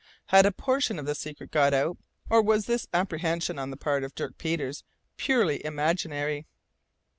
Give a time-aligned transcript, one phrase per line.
[0.29, 1.95] Had a portion of the secret got out,
[2.27, 4.83] or was this apprehension on the part of Dirk Peters
[5.15, 6.47] purely imaginary?